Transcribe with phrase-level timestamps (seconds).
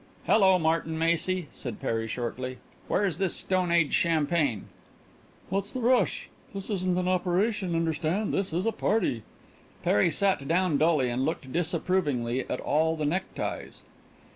[0.25, 2.57] "Hello, Martin Macy," said Perry shortly,
[2.87, 4.65] "where's this stone age champagne?"
[5.49, 6.27] "What's the rush?
[6.55, 8.33] This isn't an operation, understand.
[8.33, 9.21] This is a party."
[9.83, 13.83] Perry sat down dully and looked disapprovingly at all the neckties.